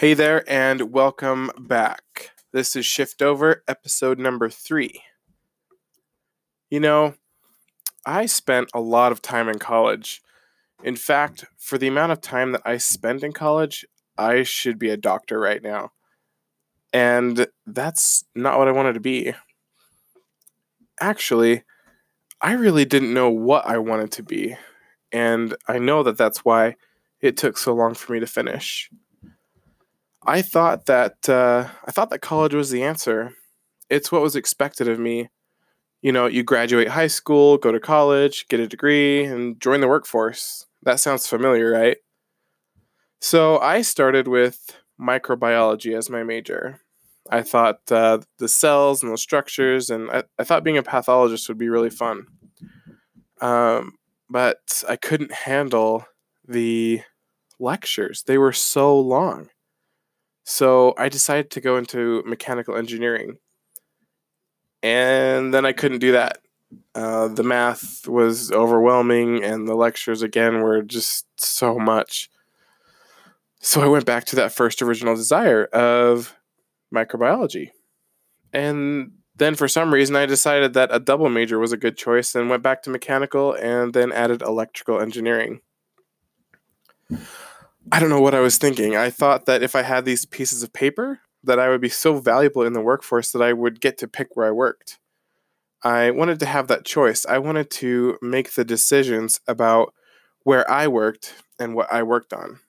Hey 0.00 0.14
there, 0.14 0.50
and 0.50 0.92
welcome 0.92 1.50
back. 1.58 2.30
This 2.54 2.74
is 2.74 2.86
Shift 2.86 3.20
Over, 3.20 3.62
episode 3.68 4.18
number 4.18 4.48
three. 4.48 5.02
You 6.70 6.80
know, 6.80 7.16
I 8.06 8.24
spent 8.24 8.70
a 8.72 8.80
lot 8.80 9.12
of 9.12 9.20
time 9.20 9.46
in 9.46 9.58
college. 9.58 10.22
In 10.82 10.96
fact, 10.96 11.44
for 11.58 11.76
the 11.76 11.88
amount 11.88 12.12
of 12.12 12.22
time 12.22 12.52
that 12.52 12.62
I 12.64 12.78
spent 12.78 13.22
in 13.22 13.34
college, 13.34 13.84
I 14.16 14.42
should 14.42 14.78
be 14.78 14.88
a 14.88 14.96
doctor 14.96 15.38
right 15.38 15.62
now. 15.62 15.90
And 16.94 17.46
that's 17.66 18.24
not 18.34 18.58
what 18.58 18.68
I 18.68 18.72
wanted 18.72 18.94
to 18.94 19.00
be. 19.00 19.34
Actually, 20.98 21.64
I 22.40 22.52
really 22.52 22.86
didn't 22.86 23.12
know 23.12 23.28
what 23.28 23.66
I 23.66 23.76
wanted 23.76 24.12
to 24.12 24.22
be. 24.22 24.56
And 25.12 25.54
I 25.68 25.78
know 25.78 26.02
that 26.04 26.16
that's 26.16 26.42
why 26.42 26.76
it 27.20 27.36
took 27.36 27.58
so 27.58 27.74
long 27.74 27.92
for 27.92 28.14
me 28.14 28.20
to 28.20 28.26
finish. 28.26 28.88
I 30.26 30.42
thought 30.42 30.86
that 30.86 31.28
uh, 31.28 31.68
I 31.84 31.90
thought 31.90 32.10
that 32.10 32.20
college 32.20 32.54
was 32.54 32.70
the 32.70 32.82
answer. 32.82 33.34
It's 33.88 34.12
what 34.12 34.22
was 34.22 34.36
expected 34.36 34.88
of 34.88 34.98
me. 34.98 35.30
You 36.02 36.12
know, 36.12 36.26
you 36.26 36.42
graduate 36.42 36.88
high 36.88 37.08
school, 37.08 37.58
go 37.58 37.72
to 37.72 37.80
college, 37.80 38.46
get 38.48 38.60
a 38.60 38.66
degree, 38.66 39.24
and 39.24 39.60
join 39.60 39.80
the 39.80 39.88
workforce. 39.88 40.66
That 40.82 41.00
sounds 41.00 41.26
familiar, 41.26 41.70
right? 41.70 41.98
So 43.20 43.58
I 43.58 43.82
started 43.82 44.28
with 44.28 44.78
microbiology 45.00 45.96
as 45.96 46.08
my 46.08 46.22
major. 46.22 46.80
I 47.30 47.42
thought 47.42 47.80
uh, 47.90 48.20
the 48.38 48.48
cells 48.48 49.02
and 49.02 49.12
the 49.12 49.18
structures, 49.18 49.90
and 49.90 50.10
I, 50.10 50.24
I, 50.38 50.44
thought 50.44 50.64
being 50.64 50.78
a 50.78 50.82
pathologist 50.82 51.48
would 51.48 51.58
be 51.58 51.68
really 51.68 51.90
fun. 51.90 52.26
Um, 53.40 53.92
but 54.28 54.82
I 54.88 54.96
couldn't 54.96 55.32
handle 55.32 56.06
the 56.48 57.02
lectures, 57.58 58.24
they 58.26 58.38
were 58.38 58.52
so 58.52 58.98
long. 58.98 59.50
So 60.50 60.94
I 60.98 61.08
decided 61.08 61.52
to 61.52 61.60
go 61.60 61.76
into 61.76 62.24
mechanical 62.26 62.74
engineering. 62.74 63.38
And 64.82 65.54
then 65.54 65.64
I 65.64 65.70
couldn't 65.70 66.00
do 66.00 66.10
that. 66.10 66.38
Uh, 66.92 67.28
the 67.28 67.44
math 67.44 68.08
was 68.08 68.50
overwhelming, 68.50 69.44
and 69.44 69.68
the 69.68 69.76
lectures 69.76 70.22
again 70.22 70.60
were 70.60 70.82
just 70.82 71.24
so 71.40 71.78
much. 71.78 72.28
So 73.60 73.80
I 73.80 73.86
went 73.86 74.06
back 74.06 74.24
to 74.26 74.36
that 74.36 74.50
first 74.50 74.82
original 74.82 75.14
desire 75.14 75.66
of 75.66 76.34
microbiology. 76.92 77.70
And 78.52 79.12
then 79.36 79.54
for 79.54 79.68
some 79.68 79.94
reason, 79.94 80.16
I 80.16 80.26
decided 80.26 80.72
that 80.72 80.92
a 80.92 80.98
double 80.98 81.28
major 81.28 81.60
was 81.60 81.70
a 81.70 81.76
good 81.76 81.96
choice 81.96 82.34
and 82.34 82.50
went 82.50 82.64
back 82.64 82.82
to 82.82 82.90
mechanical 82.90 83.52
and 83.52 83.92
then 83.92 84.10
added 84.10 84.42
electrical 84.42 85.00
engineering. 85.00 85.60
I 87.92 87.98
don't 87.98 88.10
know 88.10 88.20
what 88.20 88.34
I 88.34 88.40
was 88.40 88.58
thinking. 88.58 88.96
I 88.96 89.10
thought 89.10 89.46
that 89.46 89.62
if 89.62 89.74
I 89.74 89.82
had 89.82 90.04
these 90.04 90.26
pieces 90.26 90.62
of 90.62 90.72
paper, 90.72 91.20
that 91.42 91.58
I 91.58 91.68
would 91.68 91.80
be 91.80 91.88
so 91.88 92.18
valuable 92.18 92.62
in 92.62 92.72
the 92.72 92.80
workforce 92.80 93.32
that 93.32 93.42
I 93.42 93.52
would 93.52 93.80
get 93.80 93.98
to 93.98 94.08
pick 94.08 94.36
where 94.36 94.46
I 94.46 94.50
worked. 94.50 94.98
I 95.82 96.10
wanted 96.10 96.38
to 96.40 96.46
have 96.46 96.68
that 96.68 96.84
choice. 96.84 97.24
I 97.24 97.38
wanted 97.38 97.70
to 97.72 98.18
make 98.20 98.52
the 98.52 98.64
decisions 98.64 99.40
about 99.48 99.94
where 100.42 100.70
I 100.70 100.88
worked 100.88 101.34
and 101.58 101.74
what 101.74 101.90
I 101.92 102.02
worked 102.02 102.32
on. 102.32 102.60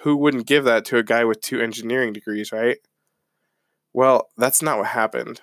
Who 0.00 0.16
wouldn't 0.16 0.46
give 0.46 0.64
that 0.64 0.84
to 0.86 0.96
a 0.96 1.02
guy 1.02 1.24
with 1.24 1.40
two 1.40 1.60
engineering 1.60 2.12
degrees, 2.12 2.50
right? 2.50 2.78
Well, 3.92 4.30
that's 4.38 4.62
not 4.62 4.78
what 4.78 4.88
happened. 4.88 5.42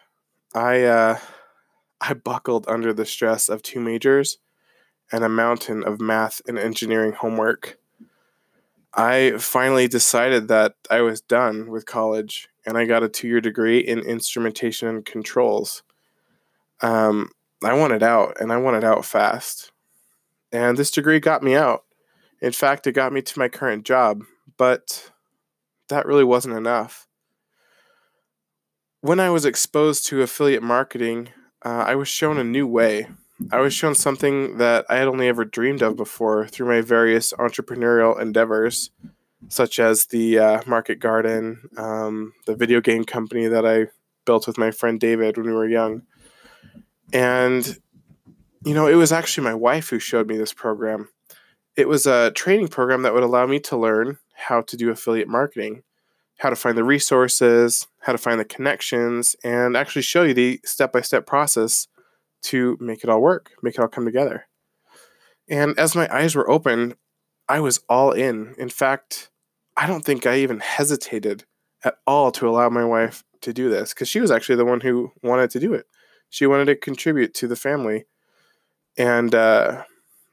I 0.56 0.84
uh, 0.84 1.20
I 2.02 2.14
buckled 2.14 2.66
under 2.68 2.92
the 2.92 3.06
stress 3.06 3.50
of 3.50 3.62
two 3.62 3.80
majors 3.80 4.40
and 5.12 5.24
a 5.24 5.30
mountain 5.30 5.84
of 5.84 6.02
math 6.02 6.42
and 6.48 6.58
engineering 6.58 7.14
homework. 7.14 7.78
I 8.94 9.34
finally 9.38 9.88
decided 9.88 10.48
that 10.48 10.74
I 10.90 11.02
was 11.02 11.22
done 11.22 11.70
with 11.70 11.86
college 11.86 12.50
and 12.66 12.78
I 12.78 12.86
got 12.86 13.04
a 13.04 13.10
two 13.10 13.28
year 13.28 13.42
degree 13.42 13.80
in 13.80 14.00
instrumentation 14.00 14.88
and 14.88 15.06
controls. 15.06 15.84
Um, 16.82 17.32
I 17.64 17.74
wanted 17.74 18.04
out 18.04 18.38
and 18.40 18.52
I 18.52 18.58
wanted 18.58 18.84
out 18.84 19.06
fast. 19.06 19.72
And 20.52 20.78
this 20.78 20.92
degree 20.92 21.20
got 21.20 21.44
me 21.44 21.56
out. 21.56 21.84
In 22.42 22.52
fact, 22.52 22.88
it 22.88 22.94
got 22.94 23.14
me 23.14 23.22
to 23.22 23.40
my 23.40 23.50
current 23.50 23.86
job, 23.86 24.24
but 24.58 25.12
that 25.90 26.06
really 26.06 26.24
wasn't 26.24 26.56
enough. 26.56 27.08
When 29.02 29.20
I 29.20 29.30
was 29.30 29.46
exposed 29.46 30.06
to 30.08 30.22
affiliate 30.22 30.64
marketing, 30.64 31.30
uh, 31.64 31.84
I 31.88 31.96
was 31.96 32.08
shown 32.08 32.38
a 32.38 32.44
new 32.44 32.66
way 32.66 33.08
I 33.52 33.60
was 33.60 33.74
shown 33.74 33.96
something 33.96 34.58
that 34.58 34.86
I 34.90 34.98
had 34.98 35.08
only 35.08 35.28
ever 35.28 35.46
dreamed 35.46 35.82
of 35.82 35.96
before 35.96 36.48
through 36.48 36.68
my 36.68 36.82
various 36.82 37.32
entrepreneurial 37.34 38.20
endeavors, 38.20 38.92
such 39.48 39.80
as 39.80 40.06
the 40.08 40.38
uh, 40.38 40.62
Market 40.68 41.00
Garden, 41.00 41.70
um, 41.78 42.34
the 42.46 42.56
video 42.56 42.82
game 42.82 43.06
company 43.06 43.48
that 43.48 43.66
I 43.66 43.88
built 44.26 44.46
with 44.46 44.58
my 44.58 44.72
friend 44.72 45.00
David 45.00 45.38
when 45.38 45.48
we 45.48 45.54
were 45.54 45.68
young. 45.68 46.04
And, 47.14 47.80
you 48.66 48.74
know, 48.74 48.88
it 48.88 48.96
was 48.96 49.12
actually 49.12 49.46
my 49.46 49.54
wife 49.54 49.90
who 49.90 50.00
showed 50.00 50.28
me 50.28 50.38
this 50.38 50.54
program. 50.54 51.10
It 51.78 51.88
was 51.88 52.06
a 52.06 52.32
training 52.32 52.68
program 52.68 53.04
that 53.04 53.14
would 53.14 53.24
allow 53.24 53.48
me 53.48 53.60
to 53.62 53.78
learn 53.78 54.18
how 54.36 54.62
to 54.62 54.76
do 54.76 54.92
affiliate 54.92 55.30
marketing, 55.30 55.84
how 56.40 56.50
to 56.50 56.56
find 56.58 56.78
the 56.78 56.84
resources, 56.84 57.88
how 58.02 58.12
to 58.12 58.18
find 58.18 58.40
the 58.40 58.46
connections, 58.46 59.36
and 59.46 59.78
actually 59.78 60.02
show 60.02 60.24
you 60.24 60.34
the 60.34 60.60
step 60.66 60.92
by 60.92 61.02
step 61.02 61.26
process 61.26 61.88
to 62.44 62.78
make 62.80 63.04
it 63.04 63.10
all 63.10 63.22
work, 63.22 63.52
make 63.62 63.76
it 63.76 63.82
all 63.82 63.88
come 63.88 64.06
together. 64.06 64.48
And 65.50 65.78
as 65.80 65.96
my 65.96 66.08
eyes 66.16 66.36
were 66.36 66.50
open, 66.50 66.96
I 67.48 67.60
was 67.60 67.80
all 67.90 68.12
in. 68.12 68.56
In 68.58 68.70
fact, 68.70 69.32
I 69.76 69.88
don't 69.88 70.06
think 70.06 70.26
I 70.26 70.38
even 70.38 70.60
hesitated 70.60 71.46
at 71.84 71.96
all 72.06 72.32
to 72.34 72.48
allow 72.48 72.70
my 72.70 72.86
wife 72.86 73.24
to 73.42 73.54
do 73.54 73.70
this 73.70 73.94
because 73.94 74.10
she 74.10 74.20
was 74.20 74.32
actually 74.32 74.58
the 74.58 74.66
one 74.66 74.82
who 74.82 75.12
wanted 75.24 75.50
to 75.52 75.60
do 75.60 75.74
it. 75.74 75.86
She 76.30 76.46
wanted 76.46 76.66
to 76.66 76.76
contribute 76.76 77.34
to 77.36 77.48
the 77.48 77.56
family. 77.56 78.06
And 78.98 79.34
uh, 79.34 79.84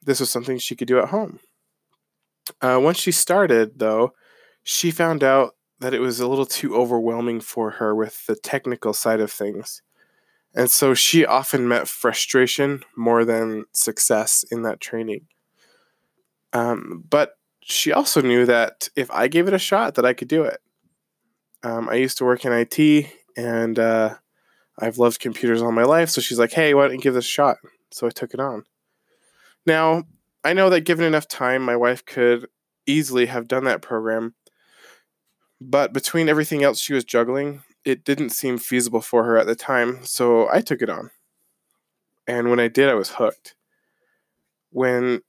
this 0.03 0.21
was 0.21 0.31
something 0.31 0.59
she 0.59 0.77
could 0.77 0.88
do 0.88 0.99
at 0.99 1.09
home. 1.09 1.41
Uh, 2.61 2.78
once 2.83 2.99
she 2.99 3.12
started, 3.12 3.78
though, 3.78 4.12
she 4.62 4.91
found 4.91 5.25
out 5.25 5.55
that 5.81 5.94
it 5.94 6.00
was 6.00 6.21
a 6.21 6.28
little 6.28 6.47
too 6.47 6.75
overwhelming 6.77 7.41
for 7.41 7.73
her 7.73 7.94
with 7.94 8.27
the 8.27 8.37
technical 8.37 8.93
side 8.93 9.21
of 9.21 9.31
things. 9.31 9.83
And 10.56 10.71
so 10.71 10.94
she 10.94 11.27
often 11.27 11.69
met 11.69 11.87
frustration 11.87 12.83
more 12.97 13.27
than 13.27 13.67
success 13.72 14.44
in 14.50 14.62
that 14.62 14.81
training. 14.81 15.27
Um, 16.55 17.05
but 17.09 17.33
she 17.62 17.93
also 17.93 18.22
knew 18.22 18.47
that 18.47 18.89
if 18.97 19.11
I 19.11 19.28
gave 19.28 19.49
it 19.49 19.55
a 19.55 19.59
shot, 19.59 19.94
that 19.94 20.06
I 20.06 20.15
could 20.15 20.28
do 20.28 20.44
it. 20.44 20.61
Um, 21.62 21.89
I 21.91 21.94
used 21.94 22.17
to 22.19 22.25
work 22.25 22.44
in 22.44 22.53
IT, 22.53 23.06
and 23.37 23.78
uh, 23.78 24.15
I've 24.78 24.99
loved 24.99 25.21
computers 25.21 25.61
all 25.61 25.72
my 25.72 25.84
life. 25.84 26.09
So 26.09 26.21
she's 26.21 26.39
like, 26.39 26.53
"Hey, 26.53 26.73
why 26.73 26.83
don't 26.83 26.94
you 26.94 27.00
give 27.00 27.15
this 27.15 27.27
a 27.27 27.28
shot?" 27.28 27.59
So 27.91 28.06
I 28.06 28.11
took 28.11 28.33
it 28.33 28.41
on. 28.41 28.65
Now 29.67 30.05
I 30.44 30.53
know 30.53 30.71
that 30.71 30.83
given 30.83 31.05
enough 31.05 31.27
time, 31.27 31.62
my 31.62 31.77
wife 31.77 32.05
could 32.05 32.47
easily 32.87 33.27
have 33.27 33.49
done 33.49 33.65
that 33.65 33.83
program. 33.83 34.34
But 35.61 35.93
between 35.93 36.28
everything 36.28 36.62
else 36.62 36.81
she 36.81 36.94
was 36.94 37.05
juggling, 37.05 37.62
it 37.87 38.05
didn't 38.05 38.31
seem 38.31 38.59
feasible 38.59 39.01
for 39.01 39.23
her 39.23 39.39
at 39.39 39.47
the 39.47 39.55
time, 39.55 40.05
so 40.05 40.49
I 40.53 40.61
took 40.61 40.83
it 40.83 40.91
on. 40.91 41.13
And 42.27 42.51
when 42.51 42.59
I 42.59 42.67
did, 42.67 42.89
I 42.89 42.95
was 42.95 43.11
hooked. 43.11 43.55
When 44.71 45.23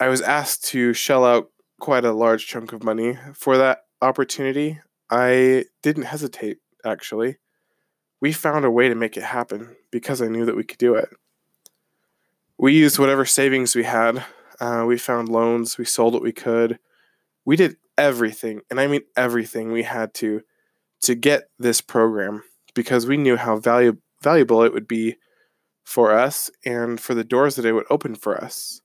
I 0.00 0.08
was 0.08 0.20
asked 0.20 0.64
to 0.66 0.92
shell 0.92 1.24
out 1.24 1.50
quite 1.80 2.04
a 2.04 2.12
large 2.12 2.48
chunk 2.48 2.72
of 2.72 2.82
money 2.82 3.16
for 3.32 3.56
that 3.56 3.84
opportunity, 4.02 4.80
I 5.08 5.66
didn't 5.82 6.02
hesitate, 6.02 6.58
actually. 6.84 7.36
We 8.20 8.32
found 8.32 8.64
a 8.64 8.70
way 8.70 8.88
to 8.88 8.96
make 8.96 9.16
it 9.16 9.22
happen 9.22 9.76
because 9.92 10.20
I 10.20 10.26
knew 10.26 10.44
that 10.46 10.56
we 10.56 10.64
could 10.64 10.78
do 10.78 10.96
it. 10.96 11.10
We 12.58 12.72
used 12.72 12.98
whatever 12.98 13.24
savings 13.24 13.76
we 13.76 13.84
had. 13.84 14.24
Uh, 14.60 14.84
we 14.84 14.98
found 14.98 15.28
loans. 15.28 15.78
We 15.78 15.84
sold 15.84 16.12
what 16.12 16.22
we 16.22 16.32
could. 16.32 16.80
We 17.44 17.54
did 17.54 17.76
everything, 17.96 18.62
and 18.68 18.80
I 18.80 18.88
mean 18.88 19.02
everything 19.16 19.70
we 19.70 19.84
had 19.84 20.12
to 20.14 20.42
to 21.04 21.14
get 21.14 21.44
this 21.58 21.80
program 21.80 22.42
because 22.74 23.06
we 23.06 23.16
knew 23.16 23.36
how 23.36 23.58
valu- 23.58 23.98
valuable 24.22 24.62
it 24.62 24.72
would 24.72 24.88
be 24.88 25.16
for 25.84 26.12
us 26.12 26.50
and 26.64 27.00
for 27.00 27.14
the 27.14 27.24
doors 27.24 27.56
that 27.56 27.66
it 27.66 27.72
would 27.72 27.86
open 27.90 28.14
for 28.14 28.42
us. 28.42 28.80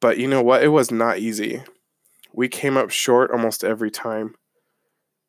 But 0.00 0.18
you 0.18 0.28
know 0.28 0.42
what? 0.42 0.62
It 0.62 0.68
was 0.68 0.90
not 0.90 1.18
easy. 1.18 1.62
We 2.32 2.48
came 2.48 2.76
up 2.76 2.90
short 2.90 3.30
almost 3.30 3.64
every 3.64 3.90
time. 3.90 4.34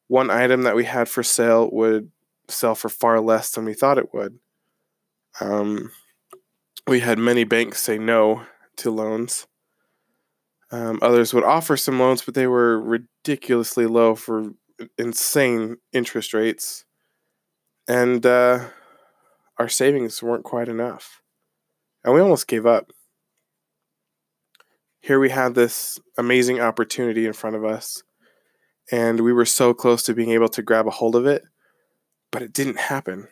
One 0.07 0.29
item 0.29 0.63
that 0.63 0.75
we 0.75 0.85
had 0.85 1.09
for 1.09 1.23
sale 1.23 1.69
would 1.71 2.11
sell 2.47 2.75
for 2.75 2.89
far 2.89 3.19
less 3.19 3.51
than 3.51 3.65
we 3.65 3.73
thought 3.73 3.97
it 3.97 4.13
would. 4.13 4.37
Um, 5.41 5.91
we 6.87 6.99
had 6.99 7.17
many 7.17 7.43
banks 7.43 7.81
say 7.81 7.97
no 7.97 8.43
to 8.77 8.91
loans. 8.91 9.47
Um, 10.71 10.99
others 11.01 11.33
would 11.33 11.43
offer 11.43 11.77
some 11.77 11.99
loans, 11.99 12.21
but 12.21 12.33
they 12.35 12.47
were 12.47 12.79
ridiculously 12.79 13.85
low 13.85 14.13
for 14.13 14.51
insane 14.97 15.77
interest 15.93 16.33
rates, 16.33 16.85
and 17.87 18.25
uh, 18.25 18.65
our 19.57 19.69
savings 19.69 20.21
weren't 20.21 20.43
quite 20.43 20.67
enough. 20.67 21.21
And 22.03 22.13
we 22.13 22.21
almost 22.21 22.47
gave 22.47 22.65
up. 22.65 22.91
Here 24.99 25.19
we 25.19 25.29
had 25.29 25.55
this 25.55 25.99
amazing 26.17 26.59
opportunity 26.59 27.25
in 27.25 27.33
front 27.33 27.55
of 27.55 27.63
us, 27.63 28.03
and 28.91 29.19
we 29.19 29.33
were 29.33 29.45
so 29.45 29.73
close 29.73 30.03
to 30.03 30.13
being 30.13 30.31
able 30.31 30.49
to 30.49 30.61
grab 30.61 30.87
a 30.87 30.91
hold 30.91 31.15
of 31.15 31.25
it, 31.25 31.43
but 32.31 32.41
it 32.41 32.53
didn't 32.53 32.79
happen. 32.79 33.27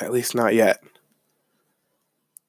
At 0.00 0.12
least 0.12 0.34
not 0.34 0.54
yet. 0.54 0.80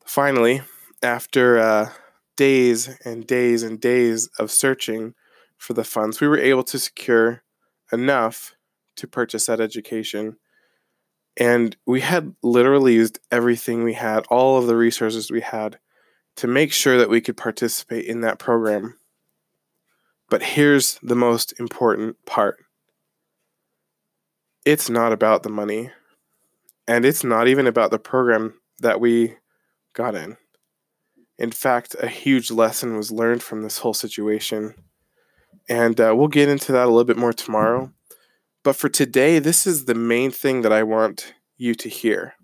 Finally, 0.06 0.62
after 1.04 1.60
uh, 1.60 1.90
days 2.38 2.98
and 3.04 3.28
days 3.28 3.62
and 3.62 3.80
days 3.80 4.30
of 4.40 4.52
searching 4.52 5.13
for 5.58 5.74
the 5.74 5.84
funds, 5.84 6.22
we 6.22 6.28
were 6.28 6.40
able 6.40 6.63
to 6.63 6.80
secure 6.80 7.44
enough 7.92 8.56
to 8.98 9.08
purchase 9.08 9.46
that 9.46 9.62
education. 9.62 10.38
And 11.38 11.76
we 11.86 12.02
had 12.02 12.36
literally 12.44 12.96
used 12.96 13.20
everything 13.32 13.84
we 13.84 13.94
had, 13.94 14.26
all 14.30 14.58
of 14.58 14.68
the 14.68 14.76
resources 14.76 15.32
we 15.32 15.42
had, 15.42 15.80
to 16.38 16.48
make 16.48 16.72
sure 16.72 16.98
that 16.98 17.10
we 17.10 17.22
could 17.22 17.38
participate 17.38 18.06
in 18.06 18.22
that 18.22 18.40
program. 18.40 18.98
But 20.30 20.44
here's 20.44 20.98
the 21.02 21.16
most 21.16 21.60
important 21.60 22.18
part 22.26 22.64
it's 24.64 24.90
not 24.90 25.12
about 25.12 25.44
the 25.44 25.50
money, 25.50 25.92
and 26.88 27.06
it's 27.06 27.24
not 27.24 27.48
even 27.48 27.66
about 27.66 27.92
the 27.92 28.00
program 28.00 28.54
that 28.80 29.00
we 29.00 29.36
got 29.94 30.16
in. 30.16 30.38
In 31.38 31.52
fact, 31.52 31.96
a 32.00 32.08
huge 32.08 32.52
lesson 32.52 32.96
was 32.96 33.12
learned 33.12 33.42
from 33.42 33.64
this 33.64 33.80
whole 33.80 33.94
situation. 33.94 34.76
And 35.69 36.00
uh, 36.00 36.13
we'll 36.16 36.28
get 36.28 36.50
into 36.50 36.72
that 36.72 36.86
a 36.86 36.90
little 36.90 37.04
bit 37.04 37.18
more 37.18 37.34
tomorrow. 37.34 37.92
But 38.63 38.75
for 38.75 38.90
today, 38.90 39.40
this 39.40 39.66
is 39.66 39.86
the 39.86 39.96
main 39.96 40.31
thing 40.31 40.62
that 40.62 40.74
I 40.74 40.84
want 40.84 41.34
you 41.58 41.74
to 41.75 41.90
hear. 41.90 42.36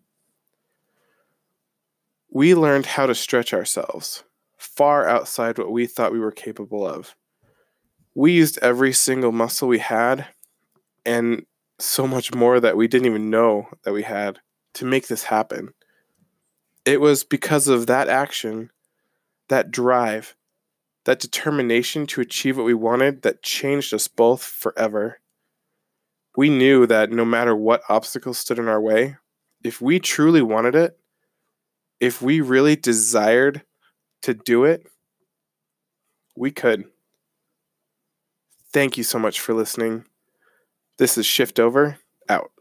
We 2.32 2.56
learned 2.56 2.86
how 2.86 3.06
to 3.06 3.16
stretch 3.16 3.54
ourselves 3.54 4.24
far 4.58 5.08
outside 5.08 5.58
what 5.58 5.72
we 5.72 5.86
thought 5.86 6.12
we 6.12 6.20
were 6.20 6.32
capable 6.32 6.86
of. 6.88 7.16
We 8.16 8.32
used 8.32 8.58
every 8.62 8.94
single 8.94 9.32
muscle 9.32 9.68
we 9.68 9.80
had 9.80 10.28
and 11.06 11.46
so 11.80 12.08
much 12.08 12.34
more 12.34 12.60
that 12.60 12.78
we 12.78 12.88
didn't 12.88 13.06
even 13.06 13.30
know 13.30 13.68
that 13.84 13.94
we 13.94 14.04
had 14.04 14.40
to 14.76 14.86
make 14.86 15.08
this 15.08 15.24
happen. 15.24 15.74
It 16.86 17.02
was 17.02 17.24
because 17.24 17.68
of 17.68 17.88
that 17.88 18.08
action, 18.08 18.72
that 19.50 19.72
drive, 19.72 20.36
that 21.08 21.22
determination 21.22 22.06
to 22.06 22.20
achieve 22.20 22.58
what 22.58 22.66
we 22.66 22.74
wanted 22.74 23.22
that 23.22 23.42
changed 23.42 23.94
us 23.94 24.10
both 24.10 24.44
forever. 24.44 25.22
We 26.36 26.50
knew 26.50 26.86
that 26.86 27.12
no 27.12 27.24
matter 27.24 27.56
what 27.56 27.82
obstacles 27.88 28.40
stood 28.40 28.60
in 28.60 28.68
our 28.68 28.82
way, 28.82 29.16
if 29.64 29.82
we 29.82 30.02
truly 30.02 30.42
wanted 30.42 30.76
it, 30.76 31.00
if 32.02 32.22
we 32.22 32.42
really 32.42 32.76
desired 32.76 33.62
to 34.24 34.34
do 34.34 34.66
it, 34.66 34.86
we 36.36 36.52
could. 36.52 36.84
Thank 38.74 38.98
you 38.98 39.04
so 39.06 39.18
much 39.18 39.40
for 39.40 39.54
listening. 39.54 40.04
This 40.98 41.18
is 41.18 41.26
Shift 41.26 41.58
Over, 41.58 42.00
out. 42.28 42.52